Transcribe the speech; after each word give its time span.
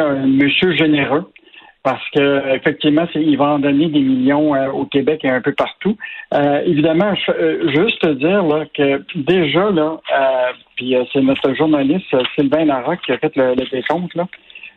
un 0.00 0.26
monsieur 0.26 0.74
généreux 0.74 1.30
parce 1.82 2.02
que 2.14 2.54
effectivement, 2.54 3.06
il 3.14 3.36
va 3.36 3.54
en 3.54 3.58
donner 3.58 3.88
des 3.88 4.00
millions 4.00 4.54
euh, 4.54 4.70
au 4.70 4.86
Québec 4.86 5.20
et 5.24 5.28
un 5.28 5.40
peu 5.40 5.52
partout. 5.52 5.96
Euh, 6.32 6.62
évidemment, 6.64 7.12
euh, 7.28 7.68
juste 7.74 8.06
dire 8.06 8.44
là, 8.44 8.64
que 8.72 9.04
déjà 9.16 9.70
là, 9.70 9.98
puis 10.76 10.94
c'est 11.12 11.20
notre 11.20 11.54
journaliste 11.54 12.06
Sylvain 12.36 12.64
Larocque 12.64 13.00
qui 13.04 13.12
a 13.12 13.18
fait 13.18 13.34
le, 13.36 13.54
le 13.54 13.68
décompte 13.70 14.14
là. 14.14 14.26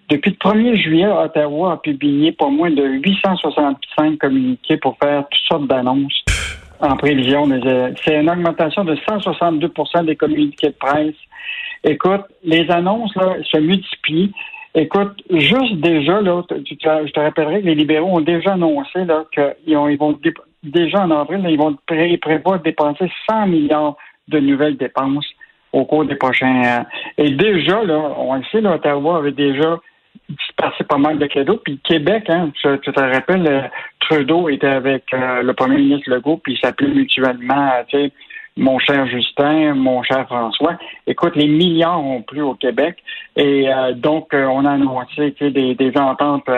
Depuis 0.10 0.32
le 0.32 0.38
1er 0.38 0.76
juillet, 0.76 1.08
Ottawa 1.08 1.74
a 1.74 1.78
publié 1.78 2.32
pas 2.32 2.50
moins 2.50 2.70
de 2.70 2.84
865 2.84 4.18
communiqués 4.20 4.78
pour 4.78 4.98
faire 5.02 5.24
toutes 5.30 5.48
sortes 5.48 5.68
d'annonces 5.68 6.24
en 6.80 6.96
prévision. 6.96 7.48
C'est 8.04 8.20
une 8.20 8.30
augmentation 8.30 8.84
de 8.84 8.96
162% 8.96 10.06
des 10.06 10.16
communiqués 10.16 10.68
de 10.68 10.76
presse. 10.80 11.16
Écoute, 11.84 12.22
les 12.44 12.70
annonces 12.70 13.16
là, 13.16 13.38
se 13.44 13.58
multiplient. 13.58 14.32
Écoute, 14.78 15.24
juste 15.30 15.76
déjà, 15.76 16.20
là, 16.22 16.44
je 16.50 17.12
te 17.12 17.20
rappellerai 17.20 17.62
que 17.62 17.68
les 17.68 17.76
libéraux 17.76 18.18
ont 18.18 18.22
déjà 18.22 18.54
annoncé 18.54 19.00
qu'ils 19.34 19.56
ils 19.68 19.98
vont 19.98 20.20
déjà 20.64 21.04
en 21.04 21.12
avril, 21.12 21.46
ils 21.48 21.58
vont 21.58 21.78
pré 21.88 22.18
prévoir 22.18 22.60
dépenser 22.60 23.10
100 23.30 23.48
milliards 23.48 23.96
de 24.28 24.40
nouvelles 24.40 24.76
dépenses 24.76 25.28
au 25.72 25.86
cours 25.86 26.04
des 26.04 26.16
prochains 26.16 26.62
ans. 26.64 26.86
Et 27.18 27.32
déjà, 27.32 27.84
là, 27.84 28.16
on 28.18 28.36
le 28.36 28.44
sait, 28.52 28.60
l'Ottawa 28.60 29.18
avait 29.18 29.32
déjà 29.32 29.80
passé 30.58 30.84
pas 30.84 30.98
mal 30.98 31.20
de 31.20 31.26
cadeaux. 31.28 31.60
Puis 31.64 31.80
Québec, 31.84 32.26
hein, 32.30 32.52
tu, 32.54 32.92
te 32.92 33.00
rappelles, 33.00 33.48
euh, 33.48 33.62
Trudeau 34.00 34.50
était 34.50 34.68
avec 34.68 35.04
euh, 35.14 35.42
le 35.42 35.54
premier 35.54 35.78
ministre 35.78 36.10
Legault, 36.10 36.38
puis 36.38 36.54
ils 36.54 36.60
s'appelaient 36.60 36.94
mutuellement, 36.94 37.72
tu 37.88 37.98
sais, 37.98 38.12
mon 38.58 38.80
cher 38.80 39.06
Justin, 39.08 39.74
mon 39.74 40.02
cher 40.04 40.26
François. 40.28 40.78
Écoute, 41.08 41.36
les 41.36 41.48
milliards 41.48 42.04
ont 42.04 42.22
plu 42.22 42.42
au 42.42 42.54
Québec 42.54 42.98
et 43.36 43.70
euh, 43.70 43.94
donc 43.94 44.34
euh, 44.34 44.46
on 44.46 44.66
a 44.66 44.72
annoncé 44.72 45.36
des, 45.42 45.76
des 45.76 45.98
ententes 45.98 46.50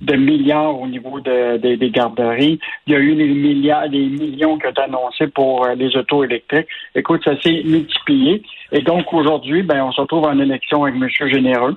de 0.00 0.16
milliards 0.16 0.80
au 0.80 0.86
niveau 0.86 1.20
de, 1.20 1.58
des 1.58 1.90
garderies. 1.90 2.58
Il 2.86 2.92
y 2.92 2.96
a 2.96 3.00
eu 3.00 3.14
des 3.16 3.28
milliards, 3.28 3.88
des 3.88 4.06
millions 4.06 4.58
qui 4.58 4.66
ont 4.66 4.70
été 4.70 4.80
annoncés 4.80 5.26
pour 5.26 5.66
euh, 5.66 5.74
les 5.74 5.94
autos 5.96 6.24
électriques. 6.24 6.68
Écoute, 6.94 7.22
ça 7.24 7.38
s'est 7.40 7.62
multiplié. 7.64 8.42
Et 8.72 8.82
donc 8.82 9.12
aujourd'hui, 9.12 9.62
ben 9.62 9.82
on 9.82 9.92
se 9.92 10.00
retrouve 10.00 10.24
en 10.24 10.38
élection 10.38 10.84
avec 10.84 10.94
M. 10.94 11.08
Généreux. 11.28 11.76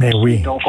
Mais 0.00 0.10
ben 0.10 0.18
oui. 0.22 0.42
Donc, 0.42 0.60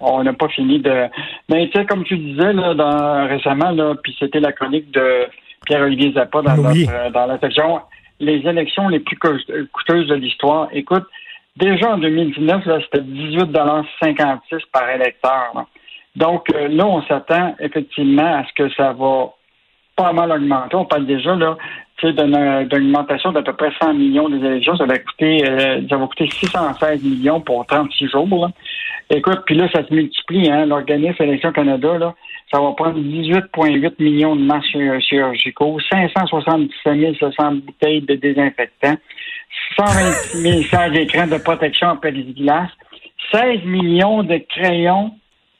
on 0.00 0.22
n'a 0.22 0.32
pas 0.34 0.48
fini 0.48 0.78
de. 0.78 1.06
Mais 1.48 1.68
tu 1.70 1.78
sais, 1.78 1.86
comme 1.86 2.04
tu 2.04 2.18
disais 2.18 2.52
là, 2.52 2.74
dans, 2.74 3.26
récemment, 3.28 3.70
là, 3.70 3.94
puis 4.02 4.14
c'était 4.18 4.40
la 4.40 4.52
chronique 4.52 4.90
de 4.90 5.26
Pierre-Olivier 5.64 6.12
Zappa 6.12 6.42
dans, 6.42 6.56
dans 6.56 7.26
la 7.26 7.38
section 7.38 7.80
les 8.24 8.46
élections 8.46 8.88
les 8.88 9.00
plus 9.00 9.16
coûteuses 9.16 10.06
de 10.06 10.14
l'histoire. 10.14 10.68
Écoute, 10.72 11.04
déjà 11.56 11.94
en 11.94 11.98
2019, 11.98 12.64
c'était 12.84 13.04
18,56 13.04 14.60
par 14.72 14.90
électeur. 14.90 15.66
Donc 16.16 16.46
euh, 16.54 16.68
là, 16.68 16.86
on 16.86 17.02
s'attend 17.02 17.54
effectivement 17.60 18.38
à 18.38 18.44
ce 18.44 18.52
que 18.54 18.72
ça 18.74 18.92
va 18.92 19.30
pas 19.96 20.12
mal 20.12 20.32
augmenter. 20.32 20.76
On 20.76 20.84
parle 20.84 21.06
déjà 21.06 21.34
là, 21.34 21.56
d'une 22.02 22.36
augmentation 22.72 23.32
d'à 23.32 23.42
peu 23.42 23.52
près 23.52 23.72
100 23.80 23.94
millions 23.94 24.28
des 24.28 24.44
élections. 24.44 24.76
Ça 24.76 24.86
va 24.86 24.98
coûter, 24.98 25.48
euh, 25.48 25.80
ça 25.88 25.96
va 25.96 26.06
coûter 26.06 26.28
616 26.28 27.02
millions 27.02 27.40
pour 27.40 27.64
36 27.66 28.08
jours. 28.08 28.50
Écoute, 29.10 29.42
puis 29.46 29.54
là, 29.54 29.68
ça 29.72 29.86
se 29.86 29.94
multiplie. 29.94 30.50
Hein, 30.50 30.66
L'organisme 30.66 31.22
Élection 31.22 31.52
Canada, 31.52 31.98
là, 31.98 32.14
ça 32.52 32.60
va 32.60 32.72
prendre 32.72 32.98
18,8 32.98 33.94
millions 33.98 34.36
de 34.36 34.42
masques 34.42 34.76
chirurgicaux, 35.00 35.78
577 35.90 37.18
700 37.18 37.52
bouteilles 37.56 38.02
de 38.02 38.14
désinfectants, 38.14 38.96
126 39.78 40.68
000 40.70 40.90
d'écrans 40.92 41.26
de 41.26 41.38
protection 41.38 41.88
en 41.88 41.96
pelliculasse, 41.96 42.70
16 43.32 43.64
millions 43.64 44.22
de 44.22 44.38
crayons 44.48 45.12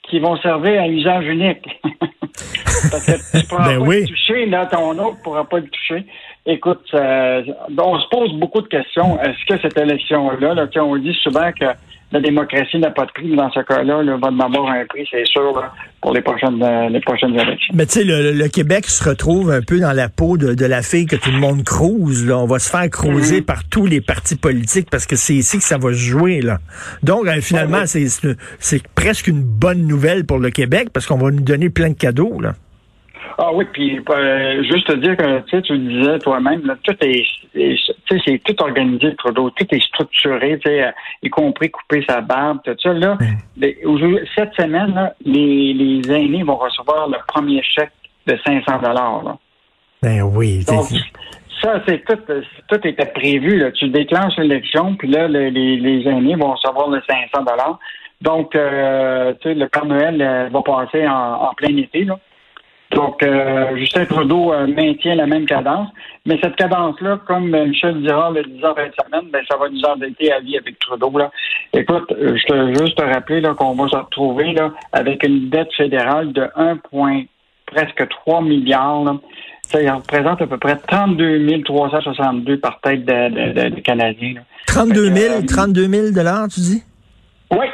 qui 0.08 0.18
vont 0.20 0.36
servir 0.38 0.82
à 0.82 0.88
usage 0.88 1.26
unique. 1.26 1.66
Parce 2.90 3.06
que 3.06 3.38
tu 3.38 3.46
pourras 3.46 3.68
ben 3.68 3.84
pas 3.84 3.94
le 3.94 4.06
toucher, 4.06 4.46
là, 4.46 4.66
ton 4.66 4.90
autre 4.98 5.18
ne 5.18 5.22
pourra 5.22 5.48
pas 5.48 5.58
le 5.58 5.68
toucher. 5.68 6.04
Écoute, 6.46 6.84
euh, 6.92 7.42
on 7.78 7.98
se 7.98 8.08
pose 8.10 8.34
beaucoup 8.34 8.60
de 8.60 8.68
questions. 8.68 9.18
Est-ce 9.20 9.46
que 9.48 9.60
cette 9.62 9.78
élection-là, 9.78 10.54
là, 10.54 10.66
on 10.82 10.96
dit 10.96 11.16
souvent 11.22 11.50
que 11.58 11.66
la 12.12 12.20
démocratie 12.20 12.78
n'a 12.78 12.90
pas 12.90 13.06
de 13.06 13.12
prix, 13.12 13.26
mais 13.28 13.36
dans 13.36 13.50
ce 13.50 13.60
cas-là, 13.60 14.02
là, 14.02 14.16
va 14.16 14.28
avoir 14.28 14.68
un 14.68 14.84
prix, 14.84 15.06
c'est 15.10 15.26
sûr, 15.26 15.60
pour 16.02 16.12
les 16.12 16.20
prochaines, 16.20 16.62
euh, 16.62 16.88
les 16.90 17.00
prochaines 17.00 17.34
élections. 17.34 17.74
Mais 17.74 17.86
tu 17.86 18.00
sais, 18.00 18.04
le, 18.04 18.46
Québec 18.48 18.86
se 18.86 19.08
retrouve 19.08 19.50
un 19.50 19.62
peu 19.62 19.80
dans 19.80 19.92
la 19.92 20.10
peau 20.10 20.36
de, 20.36 20.64
la 20.66 20.82
fille 20.82 21.06
que 21.06 21.16
tout 21.16 21.30
le 21.30 21.38
monde 21.38 21.64
crouse. 21.64 22.26
Là. 22.26 22.38
On 22.38 22.46
va 22.46 22.58
se 22.58 22.70
faire 22.70 22.88
croiser 22.90 23.40
mm-hmm. 23.40 23.44
par 23.44 23.64
tous 23.68 23.86
les 23.86 24.00
partis 24.00 24.36
politiques 24.36 24.90
parce 24.90 25.06
que 25.06 25.16
c'est 25.16 25.34
ici 25.34 25.58
que 25.58 25.64
ça 25.64 25.78
va 25.78 25.88
se 25.92 25.98
jouer. 25.98 26.42
Là. 26.42 26.58
Donc, 27.02 27.26
euh, 27.26 27.40
finalement, 27.40 27.84
c'est 27.86 28.88
presque 28.94 29.26
une 29.28 29.42
bonne 29.42 29.86
nouvelle 29.86 30.24
pour 30.24 30.38
le 30.38 30.50
Québec 30.50 30.90
parce 30.92 31.06
qu'on 31.06 31.18
va 31.18 31.30
nous 31.30 31.42
donner 31.42 31.70
plein 31.70 31.88
de 31.88 31.94
cadeaux. 31.94 32.38
Là. 32.38 32.52
Ah 33.38 33.50
oui, 33.52 33.64
puis 33.72 34.00
euh, 34.08 34.62
juste 34.62 34.86
te 34.86 34.94
dire 34.94 35.16
que 35.16 35.60
tu 35.60 35.78
disais 35.78 36.18
toi-même, 36.20 36.62
tout 36.84 36.96
est, 37.00 37.24
c'est 38.08 38.42
tout 38.44 38.62
organisé, 38.62 39.14
Trudeau, 39.16 39.50
tout 39.50 39.66
est 39.70 39.82
structuré, 39.82 40.58
tu 40.64 40.70
sais, 40.70 40.92
y 41.22 41.30
compris 41.30 41.70
couper 41.70 42.04
sa 42.08 42.20
barbe, 42.20 42.58
tout 42.64 42.74
ça. 42.80 42.92
Là, 42.92 43.18
cette 44.36 44.54
semaine, 44.54 44.94
là, 44.94 45.14
les, 45.24 45.72
les 45.72 46.12
aînés 46.12 46.44
vont 46.44 46.56
recevoir 46.56 47.08
le 47.08 47.18
premier 47.26 47.62
chèque 47.62 47.92
de 48.26 48.38
500 48.46 48.78
dollars. 48.82 49.36
Ben 50.02 50.22
oui. 50.22 50.64
Donc, 50.66 50.86
ça, 51.62 51.82
c'est 51.88 52.04
tout, 52.04 52.18
tout 52.68 52.86
était 52.86 53.06
prévu. 53.06 53.58
Là. 53.58 53.72
Tu 53.72 53.88
déclenches 53.88 54.36
l'élection, 54.36 54.94
puis 54.96 55.08
là, 55.08 55.26
les, 55.28 55.50
les 55.50 56.08
aînés 56.08 56.36
vont 56.36 56.52
recevoir 56.52 56.88
le 56.88 57.00
500 57.08 57.42
dollars. 57.42 57.78
Donc, 58.20 58.54
euh, 58.54 59.32
tu 59.40 59.48
sais, 59.48 59.54
le 59.54 59.68
Père 59.68 59.86
Noël 59.86 60.20
euh, 60.20 60.48
va 60.52 60.62
passer 60.62 61.06
en, 61.06 61.48
en 61.48 61.54
plein 61.54 61.76
été. 61.76 62.04
Là. 62.04 62.18
Donc, 62.94 63.22
euh, 63.22 63.76
Justin 63.76 64.04
Trudeau 64.04 64.52
euh, 64.52 64.66
maintient 64.66 65.16
la 65.16 65.26
même 65.26 65.46
cadence. 65.46 65.88
Mais 66.26 66.38
cette 66.42 66.56
cadence-là, 66.56 67.20
comme 67.26 67.50
Michel 67.50 68.00
dira 68.02 68.30
le 68.30 68.44
disait 68.44 68.66
en 68.66 68.74
fin 68.74 68.86
de 68.86 68.92
semaine, 69.04 69.30
ben, 69.32 69.42
ça 69.50 69.56
va 69.56 69.68
nous 69.68 69.82
endetter 69.82 70.32
à 70.32 70.40
vie 70.40 70.56
avec 70.56 70.78
Trudeau. 70.78 71.10
Là. 71.18 71.30
Écoute, 71.72 72.12
euh, 72.12 72.36
je 72.36 72.46
te 72.46 72.78
juste 72.78 72.96
te 72.96 73.02
rappeler 73.02 73.42
qu'on 73.58 73.74
va 73.74 73.88
se 73.88 73.96
retrouver 73.96 74.52
là, 74.52 74.72
avec 74.92 75.24
une 75.24 75.50
dette 75.50 75.72
fédérale 75.76 76.32
de 76.32 76.48
1, 76.54 76.78
presque 77.66 78.08
3 78.08 78.42
milliards. 78.42 79.16
Ça 79.62 79.78
représente 79.94 80.40
à 80.42 80.46
peu 80.46 80.58
près 80.58 80.76
32 80.76 81.62
362 81.64 82.58
par 82.58 82.80
tête 82.80 83.04
de, 83.04 83.70
de, 83.70 83.80
Canadiens. 83.80 84.34
32 84.68 85.10
000, 85.10 85.42
32 85.48 85.88
000 85.88 86.48
tu 86.48 86.60
dis? 86.60 86.82
Oui, 87.50 87.66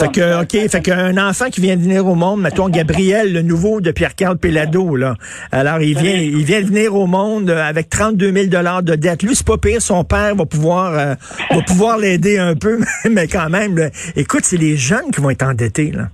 fait 0.00 0.12
que, 0.12 0.42
OK, 0.42 0.70
fait 0.70 0.80
qu'un 0.82 1.16
enfant 1.16 1.46
qui 1.50 1.60
vient 1.60 1.76
de 1.76 1.82
venir 1.82 2.06
au 2.06 2.14
monde, 2.14 2.40
mettons 2.40 2.68
Gabriel, 2.68 3.32
le 3.32 3.42
nouveau 3.42 3.80
de 3.80 3.90
Pierre-Carl 3.90 4.36
Pelado, 4.36 4.96
là. 4.96 5.14
Alors, 5.52 5.80
il 5.80 5.96
vient, 5.98 6.14
il 6.14 6.44
vient 6.44 6.60
de 6.60 6.66
venir 6.66 6.94
au 6.94 7.06
monde 7.06 7.50
avec 7.50 7.88
32 7.88 8.32
000 8.32 8.46
dollars 8.46 8.82
de 8.82 8.94
dette. 8.94 9.22
Lui, 9.22 9.34
c'est 9.34 9.46
pas 9.46 9.58
pire, 9.58 9.80
son 9.80 10.04
père 10.04 10.34
va 10.34 10.46
pouvoir, 10.46 10.98
euh, 10.98 11.14
va 11.50 11.62
pouvoir 11.62 11.98
l'aider 11.98 12.38
un 12.38 12.54
peu, 12.54 12.80
mais 13.10 13.28
quand 13.28 13.48
même, 13.48 13.90
écoute, 14.16 14.44
c'est 14.44 14.56
les 14.56 14.76
jeunes 14.76 15.10
qui 15.12 15.20
vont 15.20 15.30
être 15.30 15.44
endettés, 15.44 15.92
là. 15.92 16.08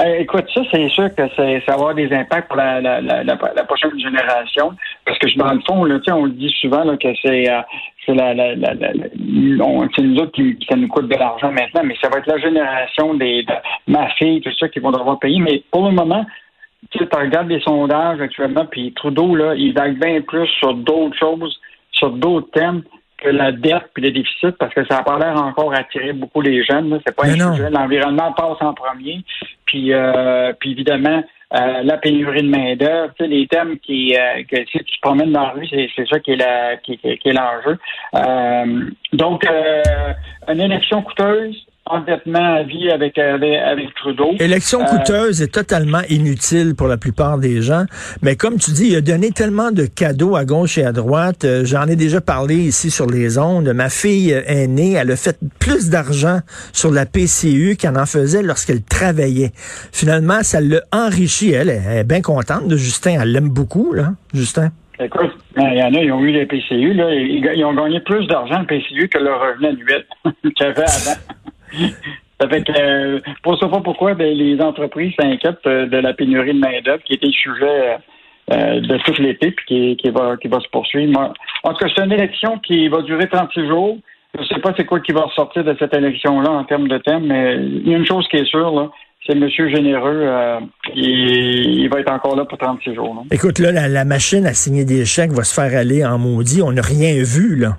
Euh, 0.00 0.16
écoute, 0.18 0.44
ça, 0.52 0.60
c'est 0.72 0.88
sûr 0.88 1.14
que 1.14 1.22
ça 1.36 1.44
va 1.68 1.72
avoir 1.74 1.94
des 1.94 2.12
impacts 2.12 2.48
pour 2.48 2.56
la, 2.56 2.80
la, 2.80 3.00
la, 3.00 3.22
la, 3.22 3.36
prochaine 3.64 3.98
génération. 3.98 4.72
Parce 5.06 5.18
que 5.18 5.38
dans 5.38 5.52
le 5.52 5.60
fond, 5.60 5.84
là, 5.84 6.00
on 6.08 6.24
le 6.24 6.32
dit 6.32 6.52
souvent 6.60 6.82
là, 6.82 6.96
que 6.96 7.08
c'est 7.22 7.48
euh, 7.48 7.60
c'est 8.04 8.14
la, 8.14 8.34
la, 8.34 8.54
la, 8.56 8.74
nous 9.14 9.60
autres 9.60 10.32
qui, 10.32 10.58
ça 10.68 10.74
nous 10.76 10.88
coûte 10.88 11.08
de 11.08 11.14
l'argent 11.14 11.52
maintenant, 11.52 11.82
mais 11.84 11.94
ça 12.02 12.08
va 12.08 12.18
être 12.18 12.26
la 12.26 12.38
génération 12.38 13.14
des 13.14 13.44
de 13.44 13.54
ma 13.86 14.08
fille, 14.10 14.40
tout 14.40 14.50
ça, 14.58 14.68
qui 14.68 14.80
vont 14.80 14.90
devoir 14.90 15.18
payer. 15.20 15.38
Mais 15.38 15.62
pour 15.70 15.86
le 15.86 15.92
moment, 15.92 16.26
tu 16.90 16.98
regardes 17.12 17.48
les 17.48 17.60
sondages 17.60 18.20
actuellement, 18.20 18.66
puis 18.66 18.92
Trudeau, 18.94 19.36
là, 19.36 19.54
il 19.54 19.72
vague 19.74 19.98
bien 19.98 20.20
plus 20.22 20.48
sur 20.58 20.74
d'autres 20.74 21.16
choses, 21.16 21.60
sur 21.92 22.10
d'autres 22.10 22.50
thèmes 22.50 22.82
que 23.24 23.30
la 23.30 23.52
dette 23.52 23.90
puis 23.94 24.02
le 24.02 24.12
déficit, 24.12 24.52
parce 24.58 24.74
que 24.74 24.84
ça 24.86 24.96
n'a 24.96 25.02
pas 25.02 25.18
l'air 25.18 25.36
encore 25.42 25.74
attirer 25.74 26.12
beaucoup 26.12 26.40
les 26.40 26.64
jeunes. 26.64 27.00
C'est 27.06 27.16
pas 27.16 27.26
un 27.26 27.52
sujet. 27.52 27.70
L'environnement 27.70 28.32
passe 28.32 28.58
en 28.60 28.74
premier. 28.74 29.24
Puis, 29.64 29.92
euh, 29.92 30.52
puis 30.58 30.72
évidemment, 30.72 31.22
euh, 31.54 31.82
la 31.82 31.98
pénurie 31.98 32.42
de 32.42 32.48
main-d'œuvre, 32.48 33.12
les 33.20 33.46
thèmes 33.46 33.78
qui, 33.78 34.16
euh, 34.16 34.42
que 34.50 34.56
si 34.66 34.78
tu 34.78 34.84
te 34.84 35.00
promènes 35.00 35.32
dans 35.32 35.42
la 35.42 35.50
rue, 35.50 35.68
c'est, 35.68 36.08
ça 36.08 36.18
qui 36.18 36.32
est, 36.32 36.36
la, 36.36 36.76
qui, 36.78 36.98
qui 36.98 37.28
est 37.28 37.32
l'enjeu. 37.32 37.78
Euh, 38.14 38.90
donc, 39.12 39.46
une 40.48 40.60
élection 40.60 41.02
coûteuse, 41.02 41.56
endettement 41.86 42.54
à 42.56 42.62
vie 42.62 42.90
avec, 42.90 43.18
avec, 43.18 43.94
Trudeau. 43.94 44.32
Élection 44.38 44.80
euh, 44.82 44.84
coûteuse 44.84 45.42
et 45.42 45.48
totalement 45.48 46.00
inutile 46.08 46.74
pour 46.74 46.86
la 46.86 46.96
plupart 46.96 47.38
des 47.38 47.60
gens. 47.60 47.84
Mais 48.22 48.36
comme 48.36 48.58
tu 48.58 48.70
dis, 48.70 48.88
il 48.88 48.96
a 48.96 49.00
donné 49.00 49.30
tellement 49.30 49.70
de 49.70 49.84
cadeaux 49.84 50.36
à 50.36 50.44
gauche 50.44 50.78
et 50.78 50.84
à 50.84 50.92
droite. 50.92 51.44
Euh, 51.44 51.64
j'en 51.64 51.86
ai 51.86 51.96
déjà 51.96 52.20
parlé 52.20 52.56
ici 52.56 52.90
sur 52.90 53.06
les 53.06 53.38
ondes. 53.38 53.68
Ma 53.74 53.90
fille 53.90 54.32
aînée, 54.46 54.92
elle 54.92 55.10
a 55.10 55.16
fait 55.16 55.38
plus 55.58 55.90
d'argent 55.90 56.38
sur 56.72 56.90
la 56.90 57.04
PCU 57.04 57.76
qu'elle 57.76 57.98
en 57.98 58.06
faisait 58.06 58.42
lorsqu'elle 58.42 58.82
travaillait. 58.82 59.52
Finalement, 59.54 60.42
ça 60.42 60.60
l'a 60.60 60.80
enrichi. 60.92 61.52
Elle, 61.52 61.68
elle 61.68 61.98
est 61.98 62.04
bien 62.04 62.22
contente 62.22 62.66
de 62.66 62.76
Justin. 62.76 63.18
Elle 63.20 63.32
l'aime 63.32 63.50
beaucoup, 63.50 63.92
là, 63.92 64.12
Justin. 64.32 64.70
Écoute, 65.00 65.32
il 65.56 65.76
y 65.76 65.82
en 65.82 65.92
a, 65.92 65.98
ils 65.98 66.12
ont 66.12 66.20
eu 66.20 66.30
les 66.30 66.46
PCU, 66.46 66.94
là, 66.94 67.12
ils, 67.12 67.64
ont 67.64 67.74
gagné 67.74 67.98
plus 68.00 68.26
d'argent 68.28 68.60
le 68.60 68.66
PCU 68.66 69.08
que 69.08 69.18
leur 69.18 69.40
revenu 69.40 69.66
annuel 69.66 70.04
qu'il 70.42 70.52
y 70.60 70.62
avait 70.62 70.82
avant. 70.82 71.20
Ça 72.40 72.48
fait 72.48 72.62
que, 72.62 72.72
euh, 72.76 73.20
pour 73.42 73.58
pas 73.58 73.80
pourquoi? 73.80 74.14
Ben, 74.14 74.36
les 74.36 74.60
entreprises 74.60 75.12
s'inquiètent 75.18 75.66
euh, 75.66 75.86
de 75.86 75.96
la 75.98 76.12
pénurie 76.14 76.52
de 76.52 76.58
main-d'œuvre 76.58 77.02
qui 77.04 77.14
était 77.14 77.26
le 77.26 77.32
sujet 77.32 77.96
euh, 78.52 78.80
de 78.80 78.98
tout 79.04 79.22
l'été 79.22 79.52
puis 79.52 79.96
qui, 79.96 80.10
va, 80.10 80.36
qui 80.36 80.48
va 80.48 80.60
se 80.60 80.68
poursuivre. 80.68 81.32
En 81.62 81.72
tout 81.72 81.78
cas, 81.78 81.86
c'est 81.94 82.04
une 82.04 82.12
élection 82.12 82.58
qui 82.58 82.88
va 82.88 83.02
durer 83.02 83.28
36 83.28 83.68
jours. 83.68 83.98
Je 84.34 84.42
ne 84.42 84.46
sais 84.46 84.60
pas 84.60 84.74
c'est 84.76 84.84
quoi 84.84 84.98
qui 85.00 85.12
va 85.12 85.22
ressortir 85.22 85.62
de 85.62 85.76
cette 85.78 85.94
élection-là 85.94 86.50
en 86.50 86.64
termes 86.64 86.88
de 86.88 86.98
thème, 86.98 87.26
mais 87.26 87.54
il 87.56 87.88
y 87.88 87.94
a 87.94 87.98
une 87.98 88.06
chose 88.06 88.26
qui 88.28 88.36
est 88.36 88.44
sûre, 88.44 88.72
là, 88.72 88.90
c'est 89.26 89.36
M. 89.36 89.48
Généreux. 89.48 90.22
Euh, 90.24 90.60
il, 90.94 91.88
va 91.88 92.00
être 92.00 92.12
encore 92.12 92.36
là 92.36 92.44
pour 92.44 92.58
36 92.58 92.94
jours. 92.94 93.24
Écoute, 93.30 93.58
là, 93.58 93.88
la, 93.88 94.04
machine 94.04 94.46
à 94.46 94.52
signer 94.52 94.84
des 94.84 95.04
chèques 95.04 95.32
va 95.32 95.44
se 95.44 95.54
faire 95.54 95.78
aller 95.78 96.04
en 96.04 96.18
maudit. 96.18 96.62
On 96.62 96.72
n'a 96.72 96.82
rien 96.82 97.14
vu, 97.22 97.56
là. 97.56 97.76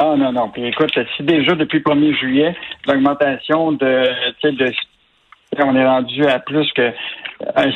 Ah 0.00 0.14
non, 0.16 0.32
non. 0.32 0.48
Puis 0.48 0.64
écoute, 0.66 0.92
si 1.16 1.22
déjà 1.22 1.54
depuis 1.54 1.78
le 1.78 1.84
1er 1.84 2.18
juillet, 2.18 2.56
l'augmentation 2.86 3.72
de, 3.72 4.08
de 4.42 4.72
on 5.62 5.76
est 5.76 5.86
rendu 5.86 6.26
à 6.26 6.40
plus 6.40 6.70
que 6.72 6.92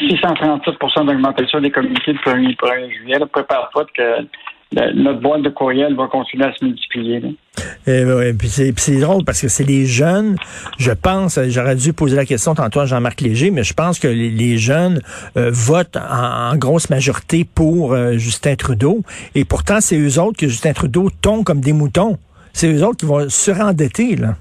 637 0.09 0.69
euh, 0.69 1.05
d'augmentation 1.05 1.61
des 1.61 1.71
communautés 1.71 2.13
du 2.13 2.19
1er, 2.19 2.57
1er 2.57 2.93
juillet. 2.93 3.19
Prépare-toi 3.33 3.87
que 3.95 4.27
notre 4.73 5.21
boîte 5.21 5.43
de 5.43 5.49
courriel 5.49 5.95
va 5.95 6.09
continuer 6.09 6.45
à 6.45 6.53
se 6.53 6.65
multiplier. 6.65 7.23
Et, 7.87 8.05
eh 8.05 8.33
puis 8.35 8.49
c'est 8.49 9.01
drôle 9.01 9.25
parce 9.25 9.41
que 9.41 9.49
c'est 9.49 9.65
les 9.65 9.87
jeunes, 9.87 10.37
je 10.79 10.93
pense, 10.93 11.41
j'aurais 11.49 11.75
dû 11.75 11.93
poser 11.93 12.17
la 12.17 12.27
question 12.27 12.55
tantôt 12.55 12.81
à 12.81 12.87
Jean-Marc 12.87 13.21
Léger, 13.21 13.51
mais 13.51 13.65
je 13.65 13.73
pense 13.73 13.99
que 13.99 14.09
les, 14.09 14.59
jeunes 14.59 15.01
euh, 15.37 15.51
votent 15.53 15.97
en, 15.97 16.57
grosse 16.57 16.91
majorité 16.91 17.45
pour 17.45 17.93
euh, 17.93 18.13
Justin 18.13 18.57
Trudeau. 18.57 19.03
Et 19.35 19.45
pourtant, 19.45 19.81
c'est 19.81 19.99
eux 19.99 20.21
autres 20.21 20.39
que 20.39 20.49
Justin 20.49 20.73
Trudeau 20.73 21.09
tombe 21.23 21.45
comme 21.45 21.61
des 21.61 21.73
moutons. 21.73 22.19
C'est 22.53 22.73
eux 22.73 22.85
autres 22.85 22.99
qui 22.99 23.07
vont 23.07 23.29
surendetter, 23.29 24.17
là. 24.17 24.35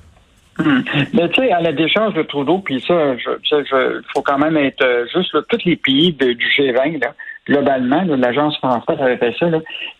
Hmm. 0.60 0.82
Mais 1.14 1.30
tu 1.30 1.42
sais, 1.42 1.52
à 1.52 1.62
la 1.62 1.72
décharge 1.72 2.16
de 2.16 2.24
Trudeau, 2.24 2.60
puis 2.60 2.84
ça, 2.88 3.14
il 3.14 4.02
faut 4.14 4.24
quand 4.24 4.40
même 4.40 4.58
être 4.58 4.84
euh, 4.84 5.06
juste 5.14 5.34
là, 5.34 5.42
tous 5.48 5.64
les 5.66 5.76
pays 5.76 6.14
du 6.14 6.48
G20, 6.58 7.00
là, 7.00 7.14
globalement, 7.48 8.04
l'Agence 8.04 8.58
française 8.58 9.00
avait 9.00 9.18
fait 9.18 9.34
ça. 9.40 9.48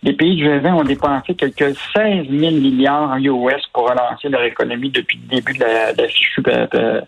Les 0.02 0.12
pays 0.12 0.36
du 0.36 0.46
G20 0.46 0.72
ont 0.72 0.84
dépensé 0.84 1.34
quelques 1.34 1.74
16 1.96 2.28
000 2.28 2.52
milliards 2.52 3.10
en 3.10 3.18
US 3.18 3.62
pour 3.72 3.88
relancer 3.88 4.28
leur 4.28 4.42
économie 4.42 4.90
depuis 4.90 5.18
le 5.18 5.36
début 5.36 5.54
de 5.54 5.60
la, 5.60 5.88
euh, 5.88 6.66
euh, 6.74 7.00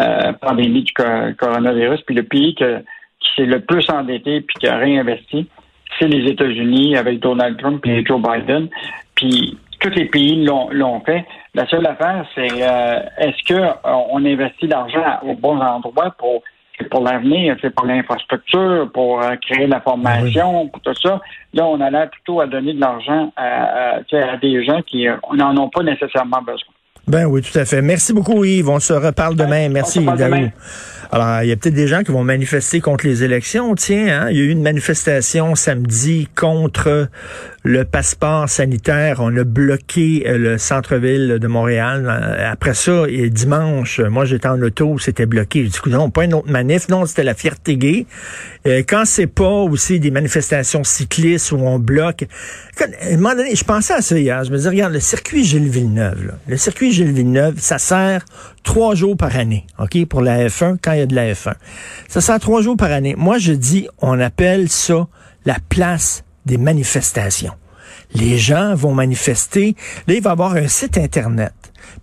euh, 0.00 0.32
pandémie 0.34 0.82
du 0.82 0.92
coronavirus. 0.92 2.02
Puis 2.02 2.14
le 2.14 2.22
pays 2.22 2.54
qui 2.54 2.64
s'est 3.36 3.46
le 3.46 3.60
plus 3.60 3.88
endetté 3.90 4.40
puis 4.40 4.56
qui 4.60 4.68
a 4.68 4.76
réinvesti, 4.76 5.48
c'est 5.98 6.08
les 6.08 6.30
États-Unis 6.30 6.96
avec 6.96 7.18
Donald 7.20 7.58
Trump 7.58 7.84
et 7.86 8.04
Joe 8.04 8.20
Biden. 8.22 8.68
Puis 9.16 9.58
tous 9.80 9.90
les 9.90 10.06
pays 10.06 10.44
l'ont 10.44 11.00
fait. 11.00 11.24
La 11.54 11.66
seule 11.66 11.86
affaire, 11.86 12.24
c'est 12.34 12.46
est-ce 12.46 13.52
qu'on 13.52 14.24
investit 14.24 14.66
l'argent 14.66 15.20
au 15.22 15.34
bon 15.34 15.60
endroit 15.60 16.14
pour 16.18 16.42
pour 16.84 17.02
l'avenir, 17.02 17.56
c'est 17.60 17.74
pour 17.74 17.86
l'infrastructure, 17.86 18.90
pour 18.92 19.22
euh, 19.22 19.34
créer 19.36 19.66
la 19.66 19.80
formation, 19.80 20.68
pour 20.68 20.80
tout 20.82 20.94
ça. 21.02 21.20
Là, 21.54 21.66
on 21.66 21.80
a 21.80 21.90
l'air 21.90 22.10
plutôt 22.10 22.40
à 22.40 22.46
donner 22.46 22.74
de 22.74 22.80
l'argent 22.80 23.32
à, 23.36 23.96
à, 23.96 24.36
des 24.40 24.64
gens 24.64 24.80
qui 24.82 25.06
n'en 25.34 25.56
ont 25.56 25.68
pas 25.68 25.82
nécessairement 25.82 26.40
besoin. 26.40 26.72
Ben 27.06 27.24
oui, 27.24 27.40
tout 27.40 27.58
à 27.58 27.64
fait. 27.64 27.80
Merci 27.80 28.12
beaucoup, 28.12 28.44
Yves. 28.44 28.68
On 28.68 28.80
se 28.80 28.92
reparle 28.92 29.34
demain. 29.34 29.68
Merci, 29.70 30.04
Daou. 30.04 30.50
Alors, 31.10 31.42
il 31.42 31.48
y 31.48 31.52
a 31.52 31.56
peut-être 31.56 31.74
des 31.74 31.88
gens 31.88 32.02
qui 32.02 32.12
vont 32.12 32.22
manifester 32.22 32.80
contre 32.80 33.06
les 33.06 33.24
élections. 33.24 33.74
Tiens, 33.74 34.24
hein, 34.24 34.30
il 34.30 34.36
y 34.36 34.40
a 34.40 34.44
eu 34.44 34.50
une 34.50 34.62
manifestation 34.62 35.54
samedi 35.54 36.28
contre 36.34 37.08
le 37.64 37.84
passeport 37.84 38.48
sanitaire. 38.48 39.18
On 39.20 39.34
a 39.36 39.44
bloqué 39.44 40.24
euh, 40.26 40.38
le 40.38 40.58
centre-ville 40.58 41.38
de 41.40 41.46
Montréal. 41.46 42.06
Euh, 42.08 42.52
après 42.52 42.74
ça, 42.74 43.04
et 43.08 43.30
dimanche, 43.30 44.00
moi 44.00 44.24
j'étais 44.24 44.48
en 44.48 44.60
auto, 44.62 44.98
c'était 44.98 45.26
bloqué. 45.26 45.64
Du 45.64 45.80
coup, 45.80 45.90
non, 45.90 46.10
pas 46.10 46.24
une 46.24 46.34
autre 46.34 46.50
manif. 46.50 46.88
Non, 46.88 47.06
c'était 47.06 47.24
la 47.24 47.34
fierté 47.34 47.76
gay. 47.76 48.06
Euh, 48.66 48.82
quand 48.86 49.04
c'est 49.04 49.26
pas 49.26 49.48
aussi 49.48 50.00
des 50.00 50.10
manifestations 50.10 50.84
cyclistes 50.84 51.52
où 51.52 51.56
on 51.56 51.78
bloque. 51.78 52.26
à 52.80 53.12
un 53.12 53.16
moment 53.16 53.34
donné, 53.34 53.54
je 53.54 53.64
pensais 53.64 53.94
à 53.94 54.02
ça 54.02 54.18
hier. 54.18 54.44
Je 54.44 54.50
me 54.50 54.56
disais, 54.56 54.68
regarde, 54.68 54.92
le 54.92 55.00
circuit 55.00 55.44
Gilles 55.44 55.68
Villeneuve, 55.68 56.32
le 56.46 56.56
circuit 56.56 56.92
Gilles 56.92 57.12
Villeneuve, 57.12 57.54
ça 57.58 57.78
sert 57.78 58.24
trois 58.62 58.94
jours 58.94 59.16
par 59.16 59.36
année, 59.36 59.66
OK, 59.78 60.04
pour 60.06 60.20
la 60.20 60.46
F1, 60.48 60.76
quand 60.82 60.92
de 61.06 61.14
la 61.14 61.32
F1. 61.32 61.54
Ça 62.08 62.20
sert 62.20 62.40
trois 62.40 62.62
jours 62.62 62.76
par 62.76 62.90
année. 62.90 63.14
Moi, 63.16 63.38
je 63.38 63.52
dis, 63.52 63.88
on 63.98 64.18
appelle 64.20 64.68
ça 64.68 65.06
la 65.44 65.56
place 65.68 66.24
des 66.46 66.58
manifestations. 66.58 67.54
Les 68.14 68.38
gens 68.38 68.74
vont 68.74 68.94
manifester. 68.94 69.76
Là, 70.06 70.14
il 70.14 70.22
va 70.22 70.30
y 70.30 70.32
avoir 70.32 70.54
un 70.54 70.68
site 70.68 70.96
Internet. 70.98 71.52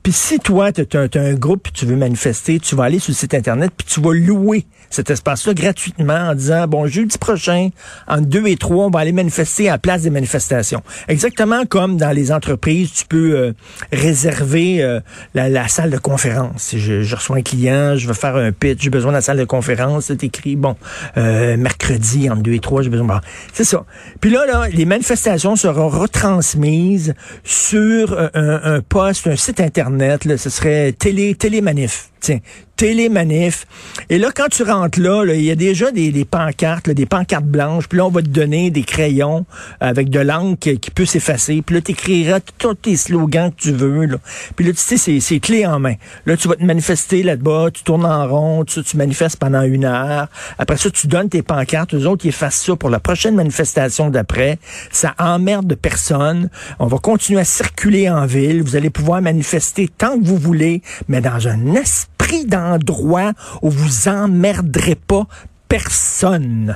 Puis 0.05 0.13
si 0.13 0.37
toi, 0.37 0.71
tu 0.71 0.85
as, 0.97 1.09
un 1.15 1.33
groupe 1.33 1.67
et 1.67 1.71
tu 1.71 1.87
veux 1.87 1.95
manifester, 1.95 2.59
tu 2.59 2.75
vas 2.75 2.83
aller 2.83 2.99
sur 2.99 3.09
le 3.09 3.15
site 3.15 3.33
Internet 3.33 3.71
puis 3.75 3.87
tu 3.89 3.99
vas 4.01 4.13
louer 4.13 4.67
cet 4.91 5.09
espace-là 5.09 5.55
gratuitement 5.55 6.29
en 6.29 6.35
disant, 6.35 6.67
bon, 6.67 6.85
jeudi 6.85 7.17
prochain, 7.17 7.69
en 8.07 8.21
deux 8.21 8.45
et 8.45 8.55
trois, 8.55 8.85
on 8.85 8.91
va 8.91 8.99
aller 8.99 9.11
manifester 9.11 9.67
à 9.67 9.79
place 9.79 10.03
des 10.03 10.11
manifestations. 10.11 10.83
Exactement 11.07 11.65
comme 11.65 11.97
dans 11.97 12.11
les 12.11 12.31
entreprises, 12.31 12.93
tu 12.93 13.05
peux 13.07 13.35
euh, 13.35 13.53
réserver 13.91 14.83
euh, 14.83 14.99
la, 15.33 15.67
salle 15.67 15.89
de 15.89 15.97
conférence. 15.97 16.61
Si 16.61 16.79
je, 16.79 17.15
reçois 17.15 17.37
un 17.37 17.41
client, 17.41 17.95
je 17.97 18.07
veux 18.07 18.13
faire 18.13 18.35
un 18.35 18.51
pitch, 18.51 18.83
j'ai 18.83 18.91
besoin 18.91 19.11
de 19.11 19.17
la 19.17 19.21
salle 19.21 19.39
de 19.39 19.43
conférence, 19.43 20.05
c'est 20.05 20.23
écrit, 20.23 20.55
bon, 20.55 20.75
euh, 21.17 21.57
mercredi, 21.57 22.29
en 22.29 22.35
deux 22.35 22.53
et 22.53 22.59
trois, 22.59 22.83
j'ai 22.83 22.89
besoin... 22.89 23.07
Bon, 23.07 23.19
c'est 23.53 23.63
ça. 23.63 23.85
Puis 24.21 24.29
là, 24.29 24.45
là, 24.45 24.67
les 24.71 24.85
manifestations 24.85 25.55
seront 25.55 25.89
retransmises 25.89 27.15
sur 27.43 28.19
un, 28.35 28.75
un 28.75 28.81
poste, 28.81 29.25
un 29.25 29.35
site 29.35 29.59
Internet, 29.59 29.94
là, 29.97 30.17
ce 30.37 30.49
serait 30.49 30.91
télé, 30.93 31.35
télémanif. 31.35 32.09
Tiens, 32.19 32.39
télémanif. 32.75 33.65
Et 34.09 34.17
là, 34.17 34.29
quand 34.35 34.49
tu 34.49 34.63
rentres 34.63 34.99
là, 34.99 35.23
il 35.25 35.41
y 35.41 35.51
a 35.51 35.55
déjà 35.55 35.91
des, 35.91 36.25
pancartes, 36.25 36.89
des 36.89 37.05
pancartes 37.05 37.45
blanches. 37.45 37.87
Puis 37.87 37.97
là, 37.97 38.05
on 38.05 38.11
va 38.11 38.21
te 38.21 38.27
donner 38.27 38.69
des 38.69 38.83
crayons 38.83 39.45
avec 39.79 40.09
de 40.09 40.19
l'encre 40.19 40.59
qui, 40.59 40.91
peut 40.91 41.05
s'effacer. 41.05 41.61
Puis 41.61 41.75
là, 41.75 41.81
tu 41.81 41.91
écriras 41.91 42.39
tous 42.57 42.75
tes 42.75 42.95
slogans 42.95 43.51
que 43.51 43.61
tu 43.61 43.71
veux. 43.71 44.05
Là. 44.05 44.17
Puis 44.55 44.65
là, 44.65 44.71
tu 44.73 44.97
sais, 44.97 45.19
c'est 45.19 45.39
clé 45.39 45.65
en 45.65 45.79
main. 45.79 45.95
Là, 46.25 46.37
tu 46.37 46.47
vas 46.47 46.55
te 46.55 46.63
manifester 46.63 47.23
là-bas, 47.23 47.69
tu 47.73 47.83
tournes 47.83 48.05
en 48.05 48.27
rond, 48.27 48.63
tu, 48.63 48.83
tu 48.83 48.97
manifestes 48.97 49.37
pendant 49.37 49.63
une 49.63 49.85
heure. 49.85 50.27
Après 50.57 50.77
ça, 50.77 50.89
tu 50.89 51.07
donnes 51.07 51.29
tes 51.29 51.41
pancartes. 51.41 51.93
aux 51.93 52.05
autres, 52.05 52.25
ils 52.25 52.29
effacent 52.29 52.63
ça 52.63 52.75
pour 52.75 52.89
la 52.89 52.99
prochaine 52.99 53.35
manifestation 53.35 54.09
d'après. 54.09 54.59
Ça 54.91 55.15
emmerde 55.17 55.75
personne. 55.75 56.49
On 56.79 56.87
va 56.87 56.97
continuer 56.97 57.41
à 57.41 57.45
circuler 57.45 58.09
en 58.09 58.25
ville. 58.25 58.61
Vous 58.61 58.75
allez 58.75 58.89
pouvoir 58.89 59.21
manifester 59.21 59.89
tant 59.97 60.19
que 60.19 60.25
vous 60.25 60.37
voulez, 60.37 60.81
mais 61.07 61.21
dans 61.21 61.47
un 61.47 61.75
esprit 61.75 62.45
d'endroit 62.65 63.33
où 63.61 63.69
vous 63.69 64.07
emmerderez 64.07 64.95
pas 64.95 65.27
personne. 65.67 66.75